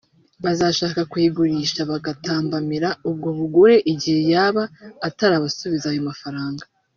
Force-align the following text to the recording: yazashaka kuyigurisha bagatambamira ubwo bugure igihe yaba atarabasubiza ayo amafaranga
yazashaka 0.45 1.01
kuyigurisha 1.11 1.79
bagatambamira 1.91 2.89
ubwo 3.09 3.29
bugure 3.37 3.75
igihe 3.91 4.21
yaba 4.33 4.63
atarabasubiza 5.07 5.87
ayo 5.91 6.01
amafaranga 6.05 6.63